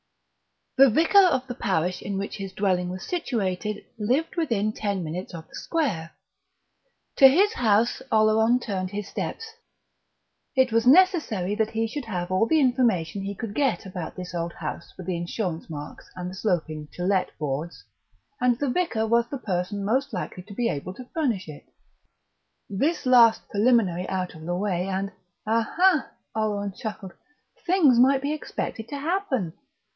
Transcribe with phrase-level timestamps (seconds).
[0.77, 5.31] The vicar of the parish in which his dwelling was situated lived within ten minutes
[5.31, 6.11] of the square.
[7.17, 9.45] To his house Oleron turned his steps.
[10.55, 14.33] It was necessary that he should have all the information he could get about this
[14.33, 17.83] old house with the insurance marks and the sloping "To Let" boards,
[18.39, 21.65] and the vicar was the person most likely to be able to furnish it.
[22.67, 25.11] This last preliminary out of the way, and
[25.45, 26.09] aha!
[26.35, 27.13] Oleron chuckled
[27.67, 29.53] things might be expected to happen!